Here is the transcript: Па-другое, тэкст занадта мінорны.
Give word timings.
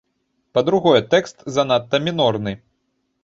Па-другое, 0.57 1.01
тэкст 1.11 1.45
занадта 1.57 2.01
мінорны. 2.09 2.57